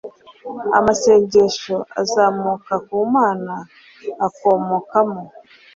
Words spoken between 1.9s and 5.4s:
azamuka ku mana akomokamo